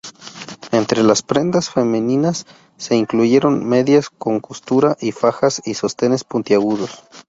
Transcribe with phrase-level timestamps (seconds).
[0.71, 7.03] Entre las prendas femeninas se incluyeron medias con costura, fajas y sostenes puntiagudos.